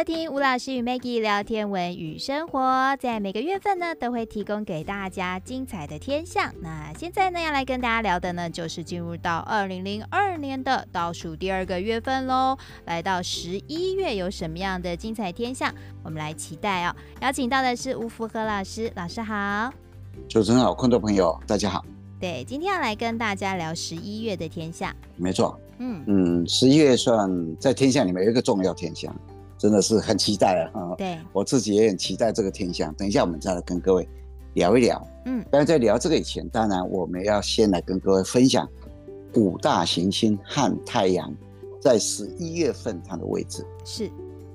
[0.00, 6.50] 收听吴老师与 Maggie 聊天文与生活，在每个月份呢，都会提供给大家精彩的天象。
[6.62, 12.56] 那现在呢，要来跟大家聊的呢，就是进入到二零零二年的倒数第二个月份喽。
[12.86, 15.70] 来到十一月，有什么样的精彩天象？
[16.02, 16.96] 我们来期待哦。
[17.20, 19.70] 邀请到的是吴福和老师，老师好。
[20.30, 21.84] 主持人好，观众朋友大家好。
[22.18, 24.90] 对，今天要来跟大家聊十一月的天象。
[25.18, 29.14] 没错，嗯嗯，十一月算在天象里面有一个重要天象。
[29.60, 30.94] 真的是很期待啊！
[30.96, 32.94] 对，我自己也很期待这个天象。
[32.94, 34.08] 等一下我们再来跟各位
[34.54, 35.06] 聊一聊。
[35.26, 38.66] 嗯，但是在聊这个以前，当然我们要先来跟各位分享
[39.34, 41.30] 五大行星和太阳
[41.78, 43.62] 在十一月份它的位置。
[43.84, 44.10] 是。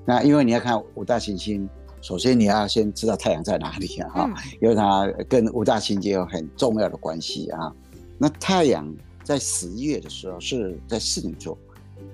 [0.06, 1.70] 那因为你要看五大行星，
[2.02, 4.10] 首先你要先知道太阳在哪里啊？
[4.10, 7.72] 哈、嗯，因为它跟五大行星有很重要的关系啊。
[8.18, 8.92] 那太阳
[9.24, 11.56] 在十一月的时候是在处女座，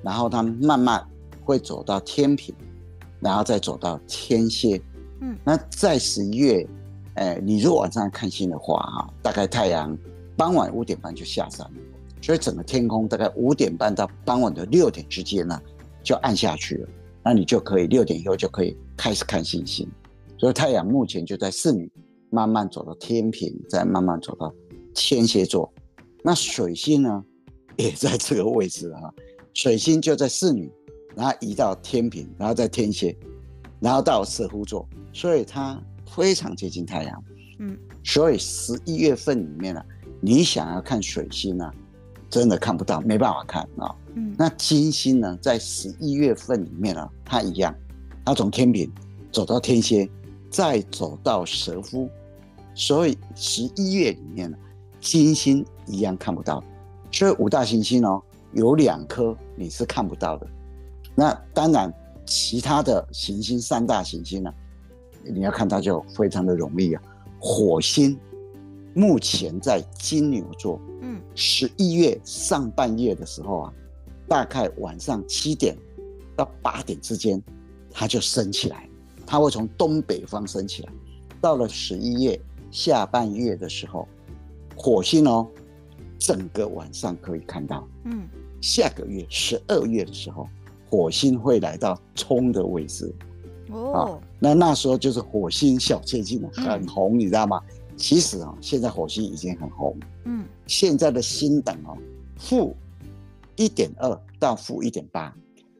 [0.04, 1.02] 然后它慢慢
[1.46, 2.54] 会走到天秤。
[3.22, 4.82] 然后再走到天蝎，
[5.22, 6.68] 嗯，那在十一月，
[7.14, 9.96] 呃，你如果晚上看星的话，哈，大概太阳
[10.36, 11.82] 傍晚五点半就下山了，
[12.22, 15.62] 所以整个天空大概五点半到傍晚的六点之间呢，
[16.04, 16.90] 就暗下去了。
[17.24, 19.88] 那你就可以六点以后就可以开始看星星。
[20.40, 21.88] 所以太阳目前就在侍女，
[22.32, 24.52] 慢慢走到天平，再慢慢走到
[24.96, 25.72] 天蝎座。
[26.24, 27.24] 那水星呢，
[27.78, 29.14] 也在这个位置啊，
[29.54, 30.72] 水星就在侍女。
[31.16, 33.16] 然后移到天平，然后在天蝎，
[33.80, 35.82] 然后到蛇夫座，所以它
[36.16, 37.24] 非常接近太阳。
[37.60, 39.86] 嗯，所以十一月份里面呢、啊，
[40.20, 41.74] 你想要看水星呢、啊，
[42.30, 43.96] 真的看不到，没办法看啊。
[44.16, 47.76] 嗯，那金星呢，在十一月份里面呢、啊，它一样，
[48.26, 48.92] 它从天平
[49.32, 50.10] 走到天蝎，
[50.50, 52.10] 再走到蛇夫，
[52.74, 54.66] 所以十一月里面呢、啊，
[55.00, 56.64] 金星一样看不到。
[57.12, 58.22] 所以五大行星哦，
[58.54, 60.48] 有两颗你是看不到的。
[61.16, 61.94] 那当然，
[62.26, 64.56] 其他的行星三大行星呢、啊，
[65.24, 67.02] 你要看它就非常的容易啊。
[67.40, 68.18] 火星
[68.94, 73.74] 目前在金牛座，嗯，十一月上半夜的时候啊，
[74.28, 75.78] 大概晚上七点
[76.36, 77.42] 到八点之间，
[77.92, 78.90] 它就升起来，
[79.26, 80.94] 它会从东北方升起来。
[81.42, 82.40] 到了十一月
[82.70, 84.08] 下半月的时候，
[84.76, 85.48] 火星哦，
[86.18, 88.28] 整个晚上可以看到，嗯，
[88.62, 90.48] 下个月十二月的时候。
[90.92, 93.16] 火星会来到冲的位置，
[93.72, 97.62] 哦、啊，那那时候就是火星小接近了，很红，嗯、你知道吗？
[97.96, 101.98] 其实啊，现在火星已经很红，嗯，现在的星等哦，
[102.38, 102.76] 负
[103.56, 105.34] 一点二到负一点八，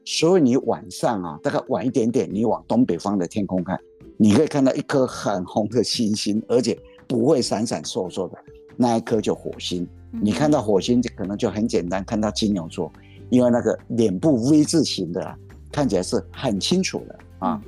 [0.06, 3.78] 所以你晚上啊，大概晚一点点，你往东北方的天空看，
[4.16, 8.38] 你可以看到一颗很红的星星，而且不会闪闪烁烁的，
[8.78, 9.86] 那一颗就火星。
[10.12, 12.90] 嗯、你看到火星，就可能就很简单，看到金牛座。
[13.32, 15.34] 因为那个脸部 V 字形的啊，
[15.72, 17.58] 看起来是很清楚的啊。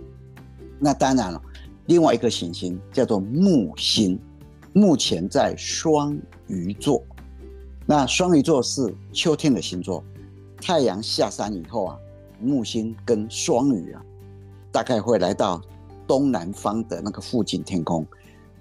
[0.79, 1.41] 那当然了，
[1.87, 4.21] 另外一个行星叫做木星，
[4.75, 6.15] 目前在双
[6.49, 7.03] 鱼座。
[7.87, 10.05] 那双鱼座是秋天的星座，
[10.61, 11.99] 太阳下山以后啊，
[12.39, 14.03] 木星跟双鱼啊，
[14.71, 15.59] 大概会来到
[16.07, 18.07] 东南方的那个附近天空，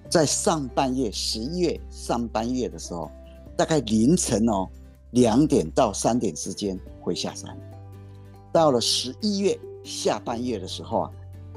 [0.10, 3.12] 在上半夜十一月上半夜的时候，
[3.58, 4.70] 大概凌晨哦。
[5.14, 7.56] 两点到三点之间会下山，
[8.52, 11.12] 到了十一月下半月的时候啊，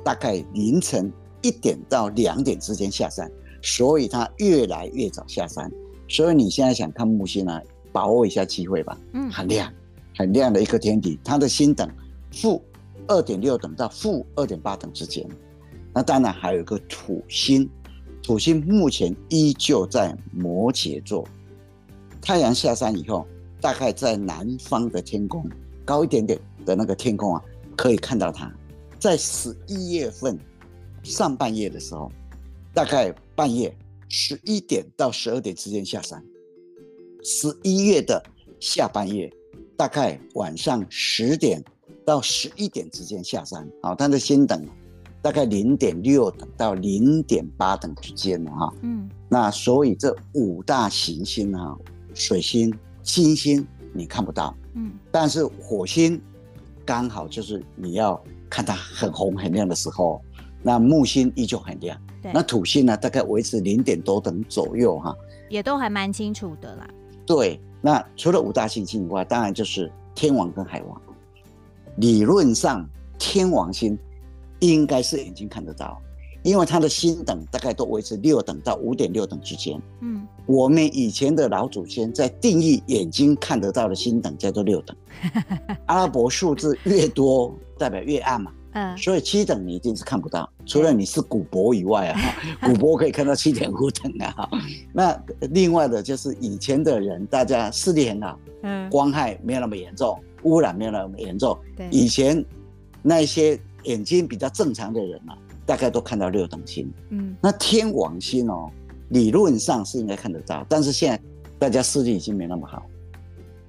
[0.04, 3.30] 大概凌晨一点到两点之间下山，
[3.62, 5.70] 所以它越来越早下山。
[6.08, 7.60] 所以你现在想看木星呢，
[7.92, 8.98] 把握一下机会吧。
[9.14, 9.72] 嗯，很亮，
[10.14, 11.88] 很亮的一颗天体，它的星等
[12.32, 12.62] 负
[13.06, 15.26] 二点六等到负二点八等之间。
[15.94, 17.66] 那当然还有一个土星，
[18.22, 21.26] 土星目前依旧在摩羯座，
[22.20, 23.26] 太阳下山以后。
[23.60, 25.44] 大概在南方的天空
[25.84, 27.42] 高一点点的那个天空啊，
[27.76, 28.52] 可以看到它。
[28.98, 30.38] 在十一月份
[31.02, 32.10] 上半夜的时候，
[32.74, 33.74] 大概半夜
[34.08, 36.22] 十一点到十二点之间下山。
[37.22, 38.22] 十一月的
[38.60, 39.32] 下半夜，
[39.76, 41.62] 大概晚上十点
[42.04, 43.68] 到十一点之间下山。
[43.82, 44.64] 啊，它的星等
[45.22, 48.74] 大概零点六等到零点八等之间了哈。
[48.82, 51.76] 嗯，那所以这五大行星啊，
[52.14, 52.72] 水星。
[53.06, 53.64] 金星
[53.94, 56.20] 你看不到，嗯，但是火星
[56.84, 58.20] 刚好就是你要
[58.50, 60.20] 看它很红很亮的时候，
[60.60, 65.16] 那木星依旧很亮，对，那土星呢，大概维持零点多等左右哈，
[65.48, 66.86] 也都还蛮清楚的啦。
[67.24, 71.00] 对，那除了五大行星以外，当然就是天王跟海王。
[71.98, 72.84] 理论上，
[73.18, 73.96] 天王星
[74.58, 76.02] 应该是眼睛看得到。
[76.46, 79.76] 因为它的星等大概都维持六等到五点六等之间。
[80.00, 84.96] 嗯，我们以前的老祖先在定义眼睛看得到的星等叫做六等。
[85.86, 88.52] 阿拉伯数字越多，代表越暗嘛。
[88.74, 92.20] 嗯，所以七等你一定是看不到，除了你是古柏以外啊，
[92.62, 94.48] 古柏可以看到七点五等啊。
[94.92, 95.20] 那
[95.50, 102.44] 另外的就是以前的人，大家视力很好，嗯，光害没有那么严重，污染没有那么严重，对，以前
[103.02, 108.70] 那些眼睛比较正常的人啊，大概都看到六等星，嗯，那天王星哦，
[109.08, 111.20] 理论上是应该看得到，但是现在
[111.58, 112.86] 大家视力已经没那么好。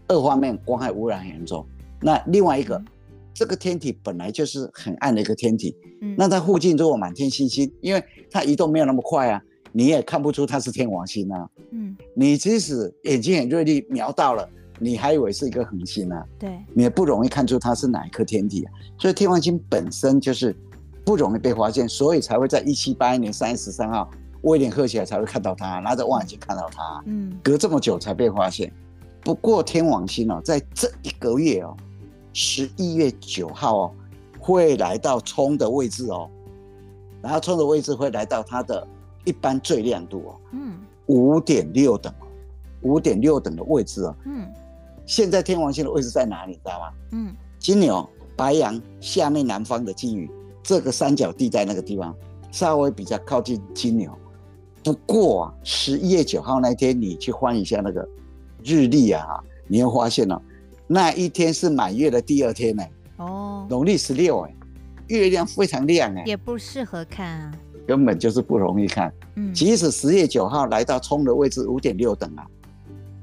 [0.07, 1.65] 二方面光害污染很严重，
[1.99, 2.85] 那另外一个，嗯、
[3.33, 9.41] 这个天体本来就是很暗的一个天体，嗯、那它附近如果满天星星，因为它移动没有那么快啊，
[9.73, 11.49] 你也看不出它是天王星啊。
[11.71, 14.47] 嗯，你即使眼睛很锐利瞄到了，
[14.79, 16.23] 你还以为是一个恒星啊。
[16.39, 18.71] 对，你也不容易看出它是哪一颗天体啊。
[18.97, 20.55] 所以天王星本身就是
[21.07, 24.09] 不容易被发现，所以才会在一七八一年三月十三号，
[24.41, 27.01] 威廉赫起来才会看到他，拿着望远镜看到他。
[27.05, 28.69] 嗯，隔这么久才被发现。
[29.21, 31.73] 不过天王星哦，在这一个月哦，
[32.33, 33.91] 十一月九号哦，
[34.37, 36.29] 会来到冲的位置哦，
[37.21, 38.85] 然后冲的位置会来到它的
[39.23, 42.13] 一般最亮度哦，嗯，五点六等，
[42.81, 44.45] 五点六等的位置哦，嗯，
[45.05, 46.51] 现在天王星的位置在哪里？
[46.51, 46.91] 你知道吗？
[47.13, 48.05] 嗯，金牛、
[48.35, 50.29] 白羊下面南方的金鱼
[50.67, 52.13] 这个三角地带那个地方，
[52.51, 54.11] 稍微比较靠近金牛。
[54.83, 58.05] 不过啊，十一月九号那天你去翻一下那个。
[58.65, 59.23] 日历啊，
[59.67, 60.41] 你会发现哦，
[60.87, 62.83] 那一天是满月的第二天呢。
[63.15, 64.53] 哦，农历十六哎，
[65.07, 67.53] 月亮非常亮哎，也不适合看啊，
[67.87, 69.13] 根本就是不容易看。
[69.35, 72.45] 嗯，即使十月九号来到冲的位置五点六等啊，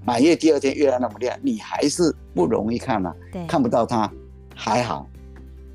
[0.06, 3.14] 满月第二天月亮那么亮，你还是不容易看啊。
[3.30, 4.10] 对，看不到它
[4.54, 5.06] 还好，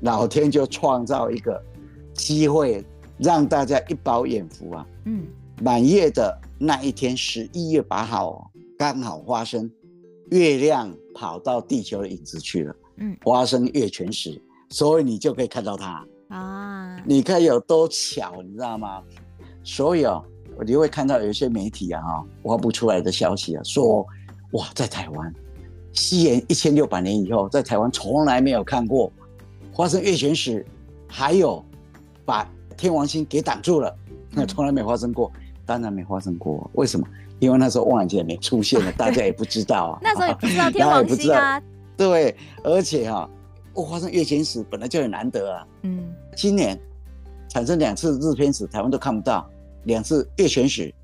[0.00, 1.62] 老天就创造一个
[2.14, 2.84] 机会
[3.18, 4.86] 让大家一饱眼福啊。
[5.04, 5.26] 嗯，
[5.62, 8.46] 满月的那一天，十一月八号哦。
[8.78, 9.70] 刚好发生
[10.30, 16.98] 月亮跑到地球的影子去了，嗯，发生月全食，所以你就可以看到它啊。
[17.04, 19.02] 你看有多巧，你知道吗？
[19.62, 20.24] 所以哦，
[20.64, 24.06] 你会看到有一些媒体啊，哈，发布出来的消息啊，说
[24.52, 25.34] 哇，在台湾，
[25.92, 29.12] 西元一千六百年以后，在台湾从来没有看过
[29.80, 30.62] 发生月全食，
[31.08, 31.64] 还有
[32.26, 32.46] 把
[32.76, 33.96] 天王星给挡住了，
[34.30, 35.32] 那从来没发生过，
[35.64, 37.06] 当然没发生过，为什么？
[37.38, 39.98] 因为那时候望远镜也没出现了， 大家也不知道啊。
[40.02, 41.62] 那时候也不知道 天王星啊。
[41.96, 43.30] 对，而且哈、啊，
[43.72, 45.66] 我发生月全食本来就很难得啊。
[45.80, 46.12] 嗯。
[46.36, 46.78] 今年
[47.48, 49.48] 产生两次日偏食，台湾都看不到；
[49.84, 50.94] 两次月全食，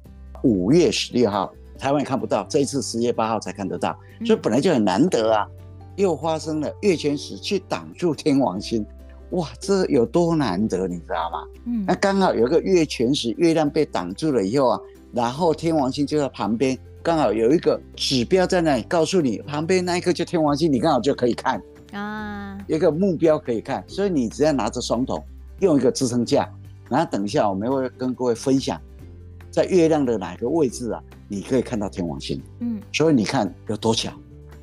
[0.43, 5.49] 五月十六号台湾也看不到，这一次十月八号才看得到，所以本来就很难得啊。
[5.97, 8.85] 又发生了月全食去挡住天王星，
[9.31, 11.45] 哇，这有多难得，你知道吗？
[11.65, 11.85] 嗯。
[11.87, 14.81] 那刚好有一个月全食，月亮被挡住了以后啊。
[15.13, 21.63] 然后天王星就在旁边，刚好有一个指标在那里，告诉你旁边那一颗就天王星，你刚好就可以看
[21.93, 23.83] 啊，一个目标可以看。
[23.89, 25.25] 所以你只要拿着双筒，
[25.61, 26.47] 用一个支撑架，
[26.91, 28.79] 然后等一下我们会跟各位分享，
[29.51, 32.43] 在月亮的哪个位置啊，你可以看到天王星。
[32.61, 34.13] 嗯，所以你看有多巧，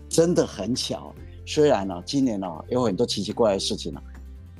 [0.07, 1.15] 真的很巧。
[1.45, 4.11] 虽然呢、啊，今年呢、啊、有很多奇奇怪怪的事情呢、啊。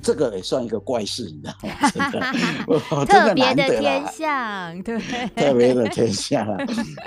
[0.02, 1.90] 这个也算一个怪事，你知道吗？
[1.90, 2.20] 真的，
[3.08, 4.98] 特别的天象，对，
[5.34, 6.58] 特别的天象啊，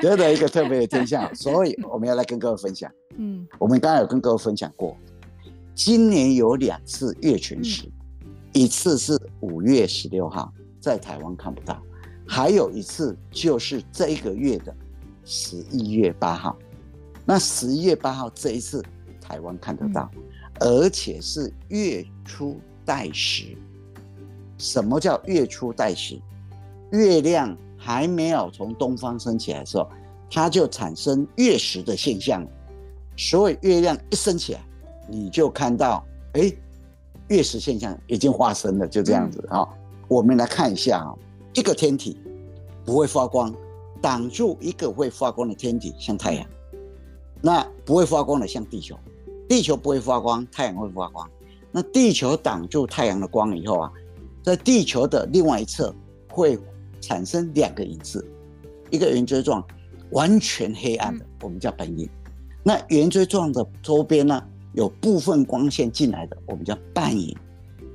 [0.01, 2.92] 得的一个特别的天象， 所以我们要来跟各位分享。
[3.18, 4.97] 嗯，我们刚刚有跟各位分享过，
[5.75, 7.83] 今年有两次月全食，
[8.25, 11.80] 嗯、一次是五月十六号，在台湾看不到，
[12.28, 14.75] 还有一次就是这一个月的
[15.23, 16.57] 十一月八号。
[17.25, 18.83] 那十一月八号这一次
[19.27, 20.21] 台湾看得到，嗯、
[20.59, 22.59] 而且是月初。
[22.87, 23.57] 带时，
[24.57, 26.17] 什么叫月初带时？
[26.93, 29.89] 月亮还没有从东方升起来的时候，
[30.31, 32.47] 它就产生月食的现象。
[33.17, 34.61] 所以月亮一升起来，
[35.09, 36.49] 你就看到，哎，
[37.27, 39.69] 月食现象已经发生了，就这样子啊、嗯哦。
[40.07, 41.13] 我们来看一下啊，
[41.55, 42.17] 一个天体
[42.85, 43.53] 不会发光，
[44.01, 46.47] 挡住一个会发光的天体，像太阳。
[47.41, 48.97] 那不会发光的像地球，
[49.47, 51.30] 地球不会发光，太阳会发光。
[51.71, 53.92] 那地球挡住太阳的光以后啊，
[54.44, 55.94] 在地球的另外一侧
[56.30, 56.57] 会
[56.99, 58.25] 产生两个影子，
[58.89, 59.63] 一个圆锥状，
[60.11, 62.09] 完全黑暗的，我们叫本影。
[62.63, 67.35] 那圆锥状的周边呢，有部分光线进来的，我们叫半影。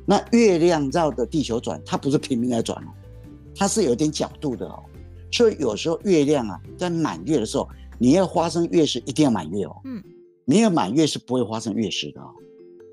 [0.06, 2.88] 那月亮绕着地球转，它不是平面在转哦，
[3.54, 4.82] 它是有点角度的哦。
[5.30, 7.68] 所以有时候月亮啊，在满月的时候，
[7.98, 9.76] 你要发生月食，一定要满月哦。
[9.84, 10.02] 嗯，
[10.44, 12.30] 没有满月是不会发生月食的哦。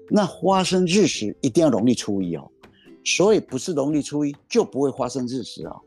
[0.09, 2.49] 那发生日食一定要农历初一哦，
[3.03, 5.81] 所以不是农历初一就不会发生日食哦，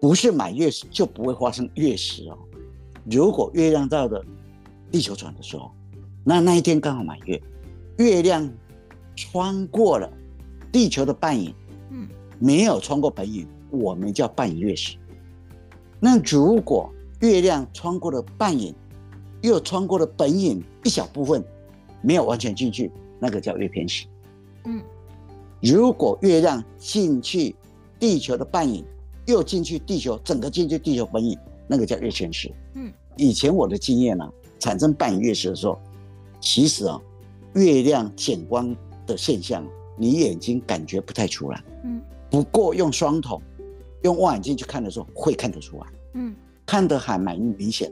[0.00, 2.38] 不是满月时就不会发生月食哦。
[3.10, 4.24] 如果月亮绕着
[4.90, 5.70] 地球转的时候，
[6.24, 7.40] 那那一天刚好满月，
[7.98, 8.50] 月亮
[9.14, 10.10] 穿过了
[10.72, 11.54] 地球的半影，
[11.90, 14.96] 嗯，没有穿过本影，我们叫半影月食。
[15.98, 16.90] 那如果
[17.20, 18.74] 月亮穿过了半影，
[19.42, 21.44] 又穿过了本影一小部分，
[22.02, 24.06] 没有完全进去，那个叫月偏食。
[24.64, 24.82] 嗯，
[25.62, 27.54] 如果月亮进去
[27.98, 28.84] 地球的半影，
[29.26, 32.50] 又进去地球，整个进去地球本影，那个叫月全食。
[32.74, 35.78] 嗯，以前我的经验呢、啊，产生半影月食的时候，
[36.40, 37.00] 其实啊，
[37.54, 38.74] 月亮减光
[39.06, 39.66] 的现象，
[39.96, 41.62] 你眼睛感觉不太出来。
[41.84, 43.40] 嗯，不过用双筒、
[44.02, 45.86] 用望远镜去看的时候，会看得出来。
[46.14, 46.34] 嗯，
[46.66, 47.90] 看得还蛮明显，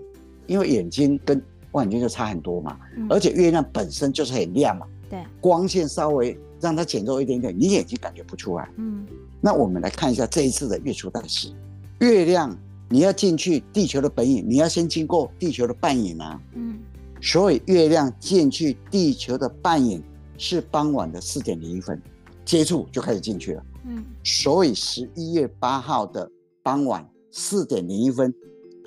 [0.48, 1.40] 因为眼睛跟
[1.70, 2.76] 望远镜就差很多嘛。
[2.96, 4.84] 嗯，而且月亮本身就是很亮嘛。
[5.08, 8.68] 对，光线稍微让它减弱一点点，你眼睛感觉不出来。
[8.76, 9.06] 嗯，
[9.40, 11.52] 那我们来看一下这一次的月出代时，
[12.00, 12.54] 月亮
[12.88, 16.40] 你要进去地球的本影，你要先经过地球的半影啊。
[16.54, 16.78] 嗯，
[17.22, 20.02] 所以月亮进去地球的半影
[20.36, 22.00] 是傍晚的四点零一分，
[22.44, 23.62] 接触就开始进去了。
[23.86, 26.30] 嗯，所以十一月八号的
[26.62, 28.34] 傍晚四点零一分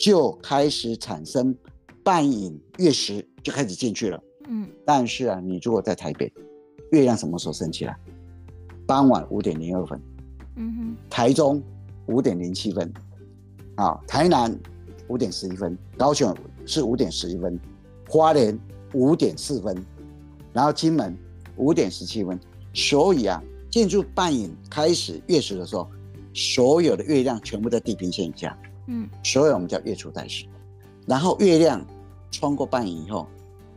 [0.01, 1.55] 就开始产生
[2.03, 4.20] 半影月食，就开始进去了。
[4.48, 6.34] 嗯，但是啊，你如果在台北，
[6.91, 7.96] 月亮什么时候升起来？
[8.88, 10.01] 傍晚五点零二分。
[10.55, 11.62] 嗯哼，台中
[12.08, 12.91] 五点零七分，
[13.75, 14.60] 啊，台南
[15.08, 17.60] 五点十一分，高雄是五点十一分，
[18.10, 18.60] 花莲
[18.93, 19.86] 五点四分，
[20.51, 21.15] 然后金门
[21.58, 22.39] 五点十七分。
[22.74, 23.39] 所以啊，
[23.70, 25.88] 进入半影开始月食的时候，
[26.34, 28.58] 所有的月亮全部在地平线以下。
[28.88, 30.45] 嗯，所以我们叫月初代时。
[31.05, 31.85] 然后月亮
[32.31, 33.27] 穿过半影以后。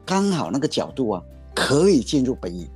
[0.06, 1.22] 刚好那个角度啊，
[1.54, 2.68] 可以进入本影。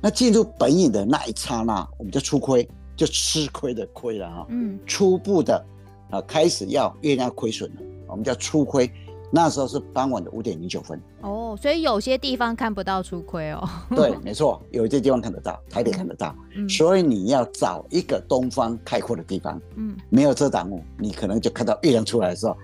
[0.00, 4.46] 那进入本影的那一刹那，我们就出亏，就吃亏的亏了哈。
[4.48, 5.64] 嗯，初步的
[6.10, 8.90] 啊，开始要月亮亏损了，我们叫初亏。
[9.30, 11.00] 那时候是傍晚的五点零九分。
[11.20, 13.68] 哦，所以有些地方看不到出亏哦。
[13.94, 16.34] 对，没错，有些地方看得到，台北看得到。
[16.56, 22.56] 嗯，所以你要找一个东方开阔的地方，嗯，没有遮挡物，你可能就看到月亮出来的时候，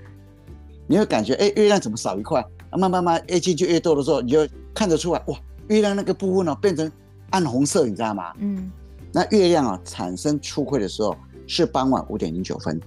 [0.86, 2.44] 你会感觉，哎，月亮怎么少一块？
[2.72, 5.36] 慢慢慢越进去越多的时候，你就看得出来，哇，
[5.68, 6.90] 月亮那个部分呢、哦、变成
[7.30, 8.32] 暗红色，你知道吗？
[8.38, 8.70] 嗯，
[9.12, 11.16] 那月亮啊产生出亏的时候
[11.46, 12.80] 是傍晚五点零九分，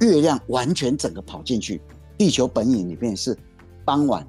[0.00, 1.80] 月亮完全整个跑进去，
[2.18, 3.36] 地球本影里面是
[3.84, 4.26] 傍晚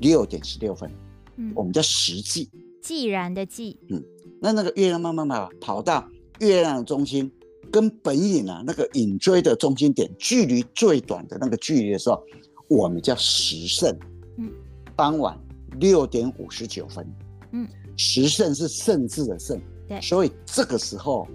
[0.00, 0.90] 六点十六分，
[1.36, 2.48] 嗯，我们叫时际，
[2.82, 4.02] 既然的既，嗯，
[4.40, 6.06] 那那个月亮慢慢慢跑到
[6.40, 7.30] 月亮的中心，
[7.70, 12.22] 跟本影啊那个影锥的中心点距离最短的那个距离的时候，
[12.68, 13.96] 我们叫时胜。
[14.36, 14.50] 嗯，
[14.96, 15.38] 傍晚
[15.78, 17.06] 六点五十九分，
[17.52, 21.26] 嗯，时胜是胜字的胜，对，所以这个时候，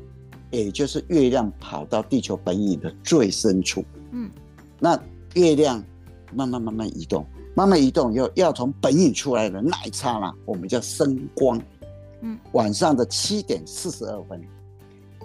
[0.52, 4.30] 也就是月亮跑到地球本影的最深处，嗯，
[4.80, 5.02] 那
[5.36, 5.84] 月亮
[6.34, 7.26] 慢慢慢慢移动，
[7.56, 11.62] 慢慢移动又要从本影出来的那一刹那，我们叫升光，
[12.22, 14.42] 嗯，晚上的七点四十二分，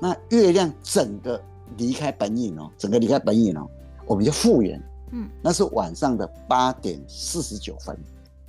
[0.00, 1.40] 那月亮整个
[1.76, 3.68] 离开本影哦，整个离开本影哦，
[4.06, 4.82] 我们就复原。
[5.12, 7.96] 嗯，那是晚上的八点四十九分，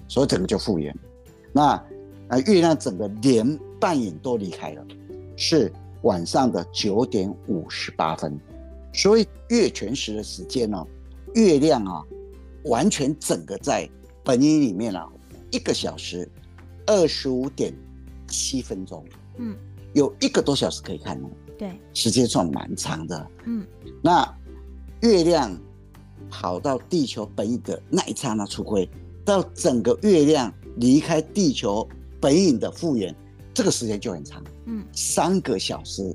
[0.08, 0.96] 所以整个就复原。
[1.54, 1.74] 那
[2.28, 4.84] 啊，月亮整个连半影都离开了，
[5.36, 8.40] 是晚上的九点五十八分。
[8.94, 10.84] 所以月全食的时间呢，
[11.36, 12.02] 月亮啊，
[12.66, 13.90] 完全整个在
[14.24, 15.08] 本影里面啊，
[15.52, 16.30] 一个小时
[16.86, 17.74] 二十五点
[18.28, 19.04] 七分钟。
[19.38, 19.56] 嗯，
[19.94, 21.30] 有一个多小时可以看哦。
[21.58, 23.28] 对，时间算蛮长的。
[23.46, 23.66] 嗯，
[24.04, 24.38] 那
[25.02, 25.58] 月亮。
[26.28, 28.90] 跑到地球本影的那一刹那出轨，
[29.24, 31.88] 到整个月亮离开地球
[32.20, 33.16] 本影的复原，
[33.54, 36.12] 这个时间就很长，嗯，三个小时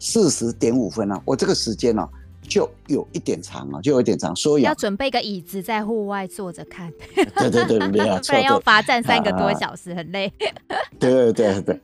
[0.00, 1.22] 四十点五分呢、啊。
[1.24, 2.10] 我这个时间呢、啊，
[2.48, 6.92] 就有一点长啊，就有一点长，所以、啊、要准备个椅子在户外坐着看。
[7.14, 10.32] 对对对，没有 错，不然要罚站三个多小时，很累。
[10.98, 11.80] 对对对对，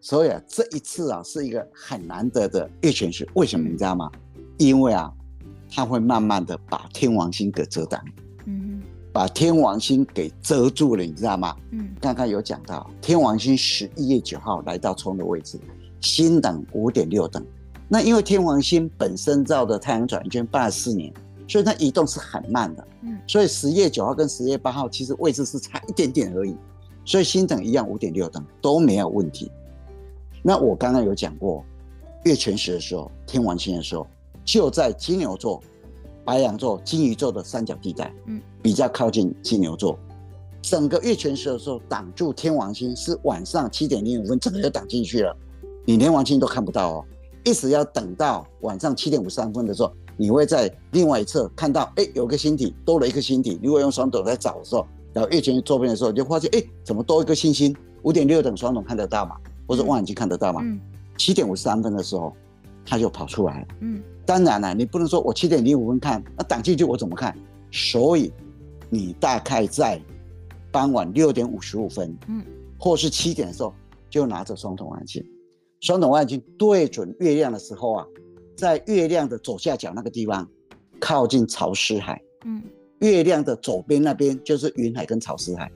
[0.00, 3.28] 所以啊，这一次啊，是一个很难得的月全食。
[3.34, 4.10] 为什么你知道吗？
[4.14, 4.20] 嗯、
[4.58, 5.12] 因为啊。
[5.74, 7.98] 它会慢慢的把天王星给遮挡，
[8.44, 11.56] 嗯，把天王星给遮住了，你知道吗？
[11.70, 15.58] 嗯，刚刚有讲到天王星十一月九号来到冲的位置，
[16.02, 17.42] 星等五点六等。
[17.88, 21.12] 那因为天王星本身绕的太阳转圈八十四年，
[21.46, 26.56] 所以它移动是很慢的，嗯，所以十月九号跟十月八号其实位置是差一点点而已，
[27.04, 29.50] 所以星等一样五点六等都没有问题。
[30.42, 31.64] 那我刚刚有讲过
[32.24, 34.06] 月全食的时候，天王星的时候。
[34.44, 35.62] 就在金牛座、
[36.24, 39.96] 白羊座、金鱼座的三角地带，嗯，比较靠近金牛座。
[40.60, 45.36] 整个月全食的时候，挡住天王星是晚上七点零五分，整个就挡进去了，
[45.84, 47.04] 你连王星都看不到哦。
[47.44, 53.58] 一直要等到晚上七点五十三分的时候，你会在另外一侧看到，哎，有个星体多了一个星体。
[53.62, 57.74] 如果用双斗在找的时候，然后月全食周边的时候，你就发现，哎，怎么多一个星星？
[58.02, 59.36] 五点六等双筒看得到吗？
[59.66, 60.60] 或者望远镜看得到吗？
[60.64, 60.80] 嗯
[61.18, 62.34] 七点五十三分的时候，
[62.86, 63.66] 它就跑出来了。
[63.80, 67.36] 嗯，当然了，你不能说我七点零五分看，那挡进去我怎么看？
[67.70, 68.32] 所以
[68.88, 70.00] 你大概在
[70.72, 72.42] 傍晚六点五十五分，嗯，
[72.78, 73.74] 或是七点的时候，
[74.08, 75.24] 就拿着双筒望远镜，
[75.82, 78.06] 双筒望远镜对准月亮的时候啊，
[78.56, 80.48] 在月亮的左下角那个地方，
[80.98, 82.62] 靠近潮湿海，嗯，
[83.00, 85.70] 月亮的左边那边就是云海跟潮湿海，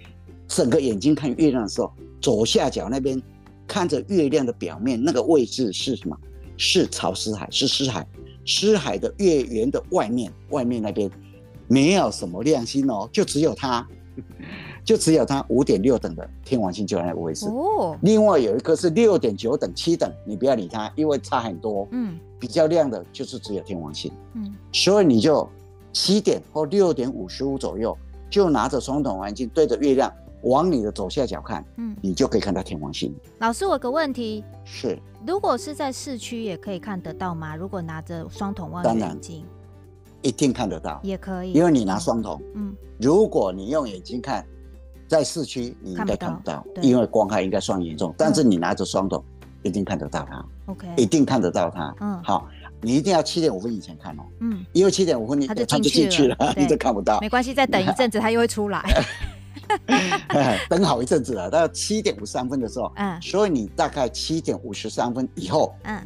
[0.46, 3.22] 整个眼睛看月亮的时候，左下角那边。
[3.68, 6.16] 看着月亮的表面，那个位置是什么？
[6.56, 8.06] 是潮湿海，是湿海。
[8.44, 11.10] 湿海的月圆的外面，外面那边
[11.66, 13.84] 没有什么亮星哦，就只有它，
[14.86, 17.46] 就只有它五点六等的天王星就在那个位置。
[17.48, 17.98] 哦。
[18.00, 21.86] 另外有一颗是六点九等、七等，你不要理它，因为差很多。
[21.90, 22.18] 嗯。
[22.38, 24.10] 比较亮的就是只有天王星。
[24.34, 24.54] 嗯。
[24.72, 25.46] 所以你就
[25.92, 27.94] 七点或六点五十五左右，
[28.30, 30.10] 就拿着双筒望远镜对着月亮。
[30.42, 33.12] 往你的左下角看，嗯，你就可以看到天王星。
[33.40, 37.56] 老师，我有个问题是，如果是在市区也可以看得到吗？
[37.56, 39.44] 如果拿着双筒望远镜，
[40.22, 42.40] 一定看得到，也可以，因为你拿双筒。
[42.54, 44.46] 嗯，如果你用眼睛看，
[45.06, 48.14] 在市区你应该看不到，因为光害应该算严重。
[48.18, 49.22] 但是你拿着双筒，
[49.62, 50.44] 一定看得到它。
[50.66, 51.94] OK，一定看得到它。
[52.00, 52.48] 嗯，好，
[52.80, 54.22] 你一定要七点五分以前看哦。
[54.40, 57.20] 嗯，因为七点五分你它就进去了， 你就看不到。
[57.20, 58.82] 没关系，再等一阵子它又会出来。
[60.68, 66.00] 等好一阵子了，到七点五十三分的时候，嗯，所以你大概七点五十三分以后，嗯，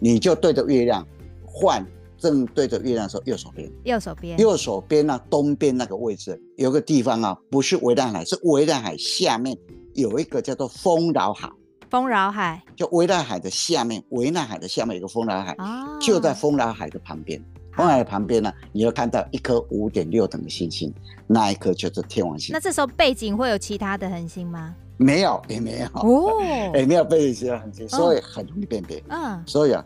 [0.00, 1.06] 你就对着月亮，
[1.44, 1.84] 换
[2.24, 9.54] 正对着月亮的时候，右手边，右手边，右手边呢，东边那个位置有个地方啊，不是维纳海，是维纳海下面
[9.92, 11.50] 有一个叫做丰饶海，
[11.90, 17.38] 丰饶海，就维纳海的下面，维纳海的下面有个丰饶海，哦，就在丰饶海的旁边。
[17.76, 20.94] 丰饶海旁边呢，你会看到一颗五点六等的星星，
[21.26, 22.52] 那一颗就是天王星。
[22.54, 24.74] 那这时候背景会有其他的恒星吗？
[24.96, 25.86] 没有，也没有。
[25.94, 26.40] 哦，
[26.72, 29.02] 也没有背景其他恒星，所以很容易辨别。
[29.08, 29.84] 嗯，所以啊，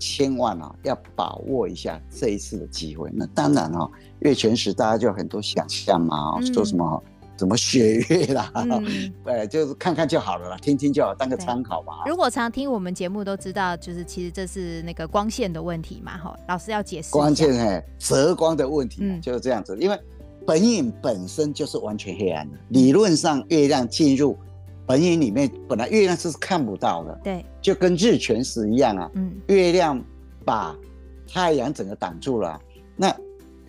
[0.00, 3.08] 千万啊要把握一下这一次的机会。
[3.14, 7.00] 那当然啊，月全食大家就有很多想象嘛，说什么。
[7.38, 8.52] 什么血月啦？
[8.54, 8.84] 嗯，
[9.24, 12.02] 对， 就是看看就好了啦，听听就好，当个参考吧。
[12.04, 17.10] 如果常听我们节目都知道，就是其实这是那个光线的问题嘛，哈，老师要解释。
[17.10, 19.74] 光线哎，折光的问题，嗯，就是这样子。
[19.80, 19.98] 因为
[20.46, 24.36] 本影本身就是完全黑暗的，理论上月亮进入
[24.90, 30.02] 本影里面，本来月亮是看不到的，对，就跟日全食一样啊，嗯，月亮
[30.44, 30.76] 把
[31.32, 32.60] 太阳整个挡住了，
[32.96, 33.14] 那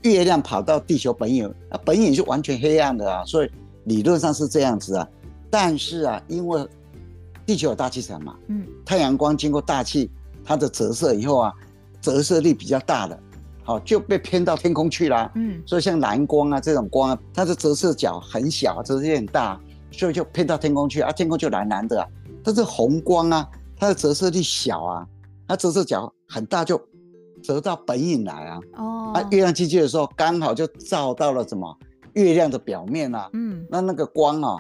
[0.02, 3.52] 月亮跑到地球本影，啊，本影是完全黑暗的啊，所以。
[3.86, 5.08] 理论上是这样子啊，
[5.50, 6.68] 但是啊，因为
[7.48, 10.08] 地球有大气层嘛，嗯，太阳光经过大气，
[10.46, 11.54] 它的折射以后啊，
[12.00, 13.20] 折射力比较大的，
[13.64, 19.60] 好就被偏到天空去了，嗯，所以像蓝光啊这种光啊，它的折射角很小，折射力很大，
[19.92, 22.08] 所以就偏到天空去啊，天空就蓝蓝的啊。
[22.44, 25.08] 但是红光啊，它的折射力小啊，
[25.48, 26.82] 它折射角很大，就
[27.44, 31.78] 折到本影来啊，哦，啊，月亮进去的时候刚好就照到了什么？
[32.14, 34.58] 月亮的表面啊，嗯，那那个光啊，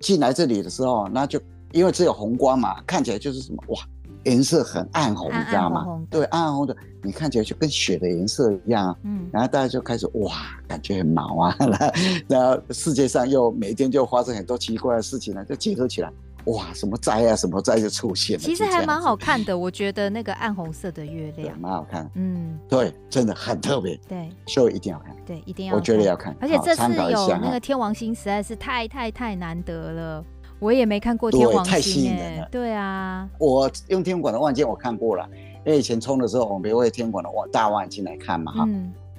[0.00, 1.40] 进来这里的时候，那就
[1.72, 3.80] 因为只有红光嘛，看起来就是什么哇，
[4.24, 5.84] 颜色很暗红，你知道吗？
[5.86, 8.96] 暗暗对，暗红的，你看起来就跟血的颜色一样啊。
[9.04, 10.32] 嗯，然后大家就开始哇，
[10.68, 11.56] 感觉很毛啊，
[12.28, 16.12] 然后世界上又每天就发生很多奇怪的事情呢，就结合起来。
[16.46, 18.42] 哇，什么灾啊，什么灾就出现了。
[18.42, 22.10] 其实还蛮好看的，我觉得那个暗红色的月亮蛮好看。
[22.14, 23.94] 嗯，对，真的很特别。
[24.08, 25.14] 对，所以一定要看。
[25.26, 25.74] 对，一定要。
[25.74, 26.34] 我觉得要看。
[26.40, 30.24] 而且这次有那个天王星，实在是太太太难得了。
[30.60, 32.48] 我也没看过天王星，太吸引人了。
[32.50, 35.26] 对啊，我用天文馆的望远镜我看过了，
[35.64, 38.68] 因为以前冲的时候，我们会天文馆的望大望远镜来看嘛，哈。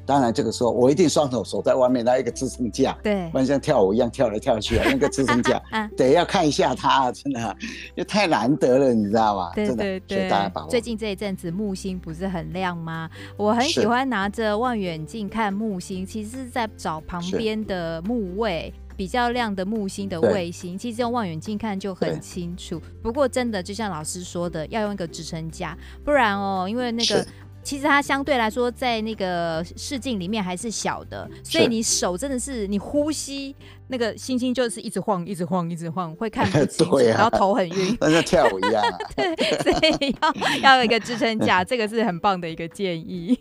[0.03, 4.83] 当然，这个时候我一定双手守在外面，拿一个支撑架，对，不然像跳舞一样跳来跳去啊。
[4.89, 5.61] 那个支撑架，
[5.95, 7.55] 得要看一下它，真的，
[7.95, 9.51] 就太难得了，你知道吗？
[9.53, 10.27] 对对对。
[10.27, 10.69] 大家把握。
[10.69, 13.09] 最近这一阵子木星不是很亮吗？
[13.37, 20.77] 我很喜欢拿着望远镜看木星，其实是在找旁边的木卫比较亮的木星的卫星。
[20.77, 22.79] 其实用望远镜看就很清楚。
[23.01, 27.25] 不过真的就像老师说的，要用一个支撑架，不然哦，因为那个。
[27.63, 33.55] 其实它相对来说，在那个视镜里面还是小的，所以你手真的是你呼吸
[33.87, 38.97] 那个星星就是一直晃，一直晃，一直晃，会看不清楚， 啊、然后头很晕， 像跳舞一样、啊。
[39.15, 43.37] 对，所以要要有一个支撑架，这个是很棒的一个建议。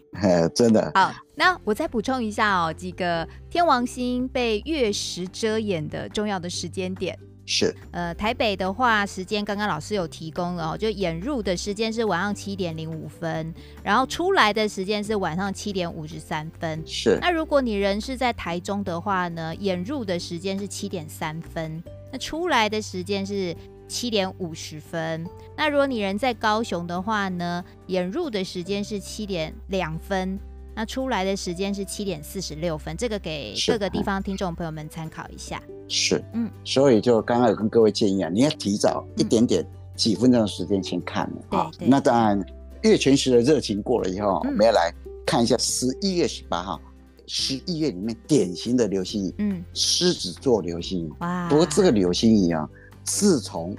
[0.54, 0.90] 真的。
[0.94, 7.18] 好，那我再补充一下哦，几个天王星被月食遮掩的重要的时间点。
[7.52, 16.80] 是，呃，台北的话，时间刚刚老师有提供了哦，就演入的时间是晚上七点零五分，然后出来的时间是晚上七点五十三分。
[16.86, 21.82] 是，那如果你人是在台中的话呢，演入的时间是七点三分，
[22.12, 23.52] 那出来的时间是
[23.88, 25.26] 七点五十分。
[25.56, 30.38] 那如果你人在高雄的话呢，演入的时间是七点两分，
[30.80, 32.96] 那出来的时间是七点四十六分。
[32.96, 35.62] 这个给各个地方听众朋友们参考一下。
[35.88, 41.70] 是，嗯，所以就刚刚有跟各位建议啊，你要提早一点点、嗯、几分钟的时间先看了啊。
[41.80, 42.42] 那当然，
[42.80, 44.90] 月全食的热情过了以后，嗯、我们要来
[45.26, 46.80] 看一下十一月十八号。
[47.26, 51.12] 十一月里面典型的流星雨，嗯，狮子座流星雨。
[51.20, 51.46] 哇！
[51.50, 52.66] 不过这个流星雨啊，
[53.04, 53.76] 自从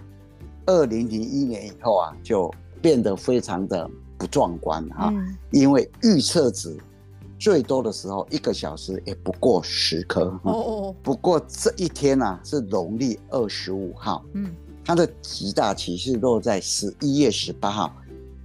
[0.68, 6.78] 二零零一年以后啊，就变得非常的不壮观哈、啊嗯，因为预测值
[7.42, 10.26] 最多的时候一个小时也不过十颗。
[10.44, 10.96] 哦哦。
[11.02, 14.54] 不过这一天呢、啊、是农历二十五号，嗯，
[14.86, 17.92] 它的极大期是落在十一月十八号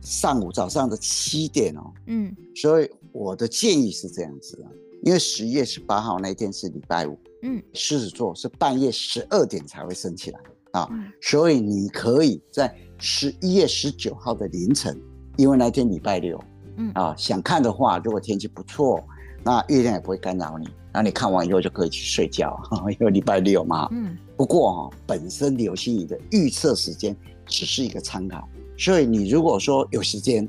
[0.01, 4.67] 上午早上的七点哦，嗯，所以我的建议是这样子啊。
[5.03, 14.99] 因为十一月十八号那一天是礼拜五，嗯，狮子座是半夜十二点才会升起来啊、嗯，所以你可以在十一月十九号的凌晨，
[15.37, 16.43] 因为那天礼拜六，
[16.77, 19.03] 嗯啊，想看的话，如果天气不错，
[19.43, 22.59] 那月亮也不会干扰你，那你看完以后就可以去睡觉，
[22.99, 24.17] 因为礼拜六嘛，嗯。
[24.37, 30.47] 不过啊，本身流星雨的预测时间只是一个参考，所以你如果说有时间，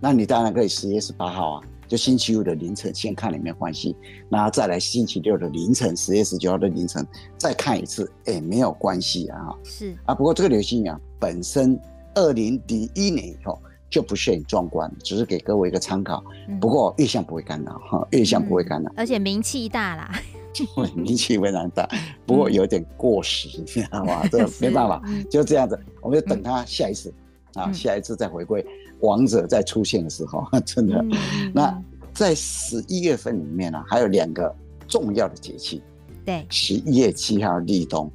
[0.00, 1.62] 那你当然可以十月十八号啊。
[1.88, 3.96] 就星期五的凌晨先看里面关系，
[4.28, 7.04] 然后再来星期六的凌晨，十月十九号的凌晨
[7.36, 10.14] 再看一次，哎、欸，没有关系啊，是啊。
[10.14, 11.76] 不过这个流星雨啊，本身
[12.14, 16.24] 二零零一年以后就不是很壮观，只是给各位一个参考。
[16.60, 20.10] 不过月相不会干扰哈，月相不会干扰、嗯，而且名气大啦，
[20.94, 21.88] 名气非常大。
[22.24, 24.26] 不过有点过时，你知道吗？
[24.28, 27.12] 这没办法， 就这样子，我们就等他下一次、
[27.54, 28.64] 嗯、啊，下一次再回归。
[29.00, 30.96] 王者再出现的时候， 真的。
[31.02, 31.82] 嗯、那
[32.14, 34.54] 在十一月份里面呢、啊，还有两个
[34.86, 35.82] 重要的节气。
[36.24, 38.10] 对，十一月七号立冬，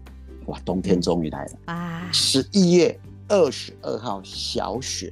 [0.46, 2.08] 哇，冬天终于来了啊！
[2.14, 5.12] 十一月二十二号小雪，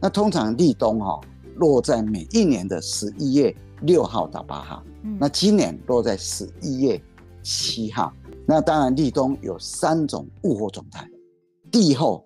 [0.00, 1.20] 那通常立冬哈、哦，
[1.56, 5.16] 落在每一年的十一月六号到八号、嗯。
[5.20, 7.00] 那今年落在十一月
[7.42, 8.12] 七号。
[8.46, 11.08] 那当然，立冬有三种物候状态，
[11.70, 12.24] 地候。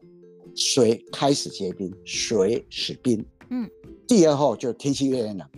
[0.57, 3.27] 水开始结冰，水始冰。
[3.51, 3.69] 嗯，
[4.07, 5.49] 第二后就天气越来越冷，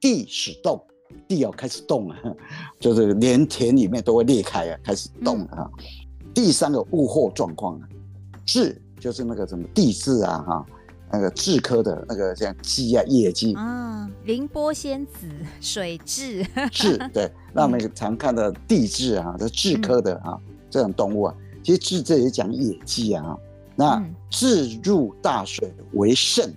[0.00, 0.82] 地始冻，
[1.28, 2.16] 地要开始冻了，
[2.78, 5.84] 就是连田里面都会裂开啊，开始冻了哈、嗯。
[6.32, 7.88] 第三个物候状况啊，
[8.46, 10.66] 雉就是那个什么地质啊哈，
[11.12, 15.26] 那个雉科的那个像鸡啊野鸡啊，凌波仙子
[15.60, 23.36] 水蛭、蛭 对，那我们常看到地质啊，这雉科的啊、嗯、这种动物啊，其实雉这也讲野鸡啊。
[23.74, 26.54] 那雉入大水为肾，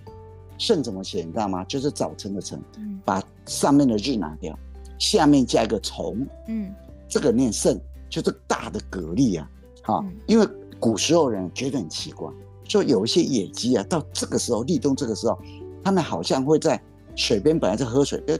[0.58, 1.22] 肾怎么写？
[1.22, 1.64] 你知道吗？
[1.64, 2.62] 就是早晨的晨，
[3.04, 4.56] 把上面的日拿掉，
[4.98, 6.72] 下面加一个虫，嗯，
[7.08, 9.50] 这个念肾，就是大的蛤蜊啊，
[9.82, 10.46] 哈，因为
[10.78, 12.30] 古时候人觉得很奇怪，
[12.68, 15.38] 说有一些野鸡啊，到这个时候立冬这个时候，
[15.82, 16.80] 他们好像会在
[17.14, 18.38] 水边本来在喝水，呃，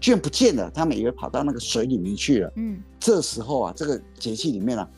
[0.00, 4.88] 居然不见了，他们以为跑到那个水里面去了，嗯，这时候啊，这个节气里面啊。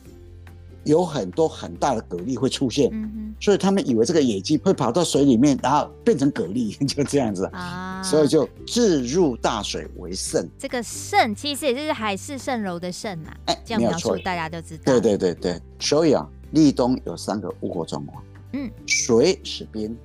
[0.85, 8.01] 有很多很大的蛤蜊会出现，嗯，所以他们以为这个野鸡会跑到水里面，然后变成蛤蜊， 就这样子啊。
[8.01, 10.49] 所以就置入大水为肾。
[10.57, 14.83] 这个肾其实也就是海市蜃楼的蜃呐，哎，这样描述大家就知道。
[14.85, 19.95] 对对对对，所以啊，立冬有三个物候状况，嗯，水使冰，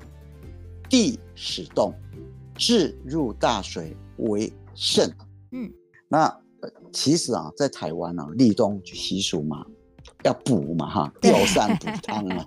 [0.88, 1.94] 地使冻，
[2.54, 5.10] 置入大水为盛。
[5.52, 5.72] 嗯，
[6.08, 6.40] 那
[6.92, 9.64] 其实啊，在台湾啊，立冬习俗嘛。
[10.22, 12.46] 要补嘛哈，吊扇补 汤啊，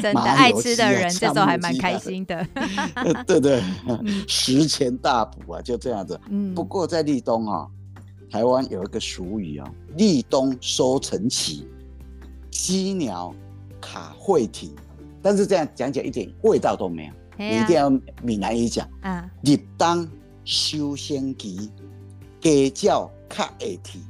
[0.00, 2.46] 真的爱吃的人这时候还蛮开心的。
[3.26, 3.60] 对对，
[4.28, 6.20] 食前大补啊，就这样子。
[6.30, 7.66] 嗯，不过在立冬啊，
[8.30, 11.66] 台湾有一个俗语啊，立冬收成期，
[12.48, 13.34] 鸡鸟
[13.80, 14.72] 卡会体。
[15.24, 17.88] 但是这样讲起来一点味道都没有，你一定要
[18.22, 20.06] 闽南语讲啊，立冬
[20.44, 21.70] 收成期，
[22.42, 24.00] 鸡叫卡会提。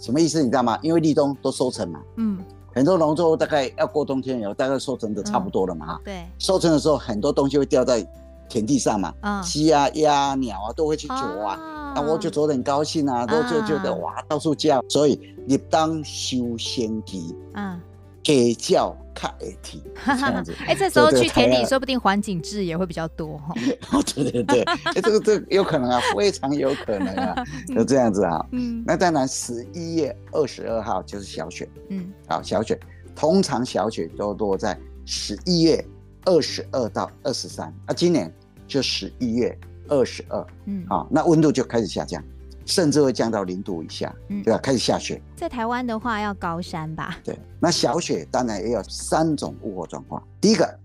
[0.00, 0.42] 什么意思？
[0.42, 0.76] 你知道吗？
[0.82, 2.38] 因为立冬都收成嘛，嗯，
[2.74, 8.04] 很多农作物大概要过冬天以后，大概收成的差不多了嘛，嗯，对，收成的时候很多东西会掉在
[8.48, 11.56] 田地上嘛，嗯，鸡啊、鸭啊、鸟啊都会去啄啊，
[11.94, 15.14] 那、啊、我就啄得很高兴啊，都就觉得哇，到处叫，所以
[15.46, 17.80] 立冬收成期，嗯。
[18.24, 23.36] 给叫卡会体这样子，哎、欸，这时候去田里，说不定环境质也会比较多
[23.86, 24.02] 哈。
[24.14, 27.44] 对对对， 哎、欸，这个这个有可能啊，非常有可能啊，
[27.76, 28.44] 就这样子啊。
[28.52, 31.68] 嗯，那当然，十一月二十二号就是小雪。
[31.90, 32.80] 嗯，好，小雪
[33.14, 35.84] 通常小雪都落在十一月
[36.24, 38.32] 二十二到二十三，啊，今年
[38.66, 39.56] 就十一月
[39.88, 40.44] 二十二。
[40.64, 42.24] 嗯，好，那温度就开始下降，
[42.66, 44.58] 甚至会降到零度以下，嗯，对吧？
[44.58, 45.20] 开始下雪。
[45.36, 47.16] 在台湾的话，要高山吧？
[47.22, 50.22] 对，那小雪当然也有三种物候状况。
[50.40, 50.78] 第一个，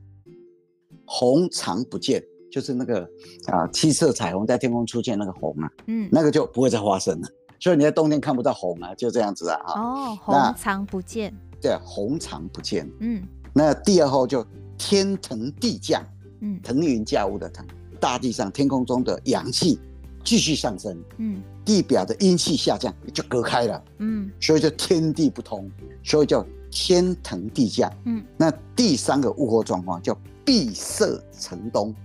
[1.05, 3.09] 红常不见，就是那个
[3.47, 7.27] 啊，七色彩虹在天空出现那个红啊，嗯，那个就不会再发生了。
[7.59, 9.81] 所以你在冬天看不到红啊，就这样子啊，哈。
[9.81, 11.33] 哦，红常不见。
[11.61, 12.89] 对，红常不见。
[12.99, 14.45] 嗯，那第二候就
[14.77, 16.03] 天腾地降，
[16.41, 17.65] 嗯，腾云驾雾的腾，
[17.99, 19.79] 大地上天空中的阳气。
[20.23, 25.69] 继续上升，嗯，地表的阴气下降，就隔开了，嗯，所以叫天地不通，
[26.03, 31.05] 所以叫天腾地降，嗯，那第三个物候状况叫闭塞
[31.39, 31.95] 成冬，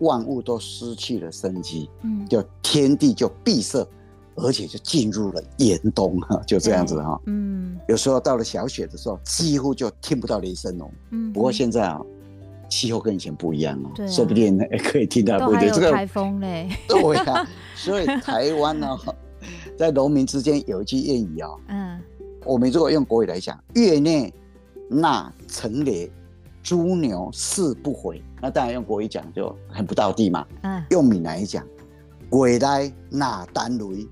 [0.00, 3.86] 万物都失去了生机，嗯，叫天地就闭塞，
[4.34, 12.00] 而且就进入了严冬哈， 就这样子哈，嗯，有时候到了小雪的时候，几乎就听不到雷声哦，嗯，不过现在啊。
[12.68, 15.54] 气候跟以前不一样哦，对啊，说不定也可以听到不。
[15.56, 18.96] 这个台风嘞， 对啊，所以台湾呢，
[19.76, 22.00] 在农民之间有一句谚语哦，嗯，
[22.44, 24.32] 我们如果用国语来讲，月内
[24.88, 26.10] 纳成雷，
[26.62, 30.46] 猪牛誓不回，那当然用国语讲就很不道地嘛。
[30.62, 31.64] 嗯，用闽南语讲，
[32.28, 34.06] 鬼来纳单雷，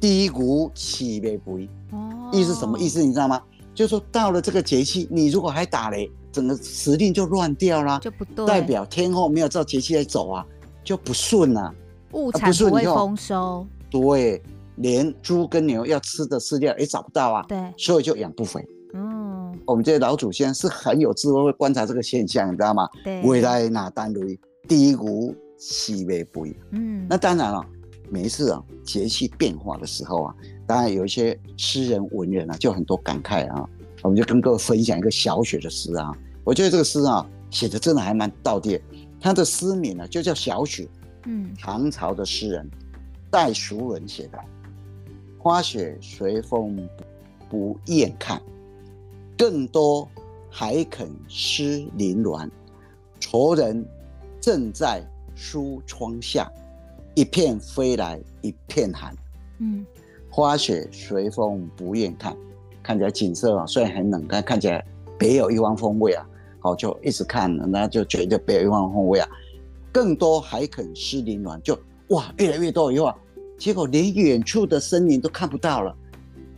[0.00, 1.68] 低谷起未回。
[1.92, 3.02] 哦，意思什么意思？
[3.02, 3.40] 你知道吗？
[3.74, 6.10] 就是说到了这个节气，你如果还打雷。
[6.32, 10.46] 整个时令就乱掉了，就不对，代表天候没有照节气来走啊，
[10.84, 11.74] 就不顺啊，
[12.12, 13.66] 物产不会丰收。
[13.90, 14.42] 对，
[14.76, 18.64] 连猪跟牛要吃的饲料也找不到啊，对，所以就养不肥。
[18.94, 22.88] 嗯，我们这些老祖先是很有智慧，会观察这个现象，你知道吗？
[23.02, 24.38] 对，未来哪单雷，
[24.68, 26.56] 低谷起未肥。
[26.70, 27.64] 嗯，那当然了，
[28.10, 30.34] 每一次啊节气变化的时候啊，
[30.66, 33.68] 当然有一些诗人文人啊，就很多感慨啊。
[34.02, 36.12] 我们就跟各位分享一个小雪的诗啊，
[36.44, 38.80] 我觉得这个诗啊写的真的还蛮道地。
[39.20, 40.88] 他的诗名呢就叫小雪，
[41.24, 42.70] 嗯，唐朝的诗人
[43.30, 44.38] 戴叔文写的。
[45.38, 46.88] 花雪随风
[47.48, 48.40] 不厌看，
[49.36, 50.08] 更多
[50.50, 52.50] 还肯施凌乱。
[53.20, 53.84] 愁人
[54.40, 55.02] 正在
[55.34, 56.50] 书窗下，
[57.14, 59.16] 一片飞来一片寒。
[59.58, 59.84] 嗯，
[60.30, 62.36] 花雪随风不厌看。
[62.88, 64.82] 看起来景色啊，虽然很冷，但看起来
[65.18, 66.26] 别有一番风味啊。
[66.58, 69.28] 好，就一直看，那就觉得别有一番风味啊。
[69.92, 73.14] 更多还肯施凌乱，就哇，越来越多以后啊，
[73.58, 75.94] 结果连远处的森林都看不到了，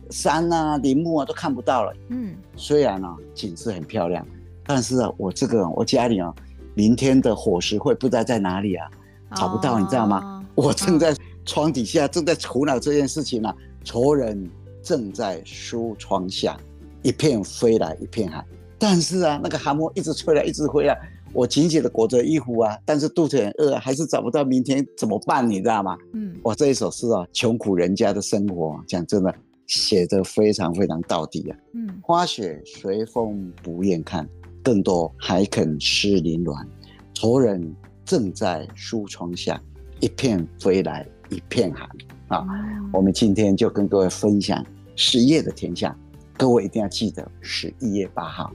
[0.09, 1.93] 山啊、林木啊都看不到了。
[2.07, 4.25] 嗯，虽然啊景色很漂亮，
[4.65, 6.33] 但是啊，我这个我家里啊，
[6.75, 8.89] 明天的伙食会不知道在哪里啊，
[9.35, 10.41] 找不到，你知道吗？
[10.55, 11.13] 哦、我正在
[11.43, 14.49] 窗底下正在苦恼这件事情啊，愁人。
[14.81, 16.59] 正在书窗下，
[17.01, 18.45] 一片飞来一片寒。
[18.77, 20.97] 但是啊，那个寒风一直吹来，一直吹来。
[21.33, 25.49] 我紧紧的裹着衣服啊，但是肚子很饿，还是找不到明天怎么办？
[25.49, 25.97] 你知道吗？
[26.13, 29.33] 嗯，我，这一首诗啊，穷苦人家的生活，讲真的，
[29.65, 31.57] 写得非常非常到底啊。
[31.73, 34.27] 嗯，花雪随风不厌看，
[34.61, 36.67] 更多还肯施凌乱。
[37.13, 39.61] 仇人正在书窗下，
[40.01, 41.87] 一片飞来一片寒。
[42.31, 42.47] 啊，
[42.93, 44.65] 我们今天就跟各位分享
[44.95, 45.93] 十月的天象，
[46.37, 48.51] 各位一定要记得十一月八号，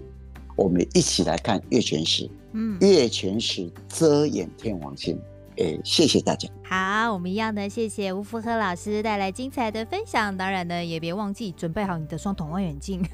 [0.57, 2.29] 我们一起来看月全食。
[2.53, 5.21] 嗯，月全食遮掩天王星。
[5.59, 6.49] 哎，谢谢大家。
[6.65, 10.35] 好，我们一样的，谢谢吴福和老师带来精彩的分享。
[10.37, 13.03] 当然呢，也别忘记准备好你的双筒望远镜，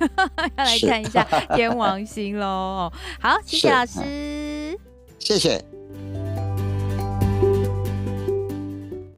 [0.56, 2.92] 要来看一下 天王星喽。
[3.20, 4.78] 好，谢谢老师。
[5.18, 5.81] 谢谢。